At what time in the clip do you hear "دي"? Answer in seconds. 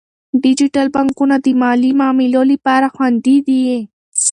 3.47-3.61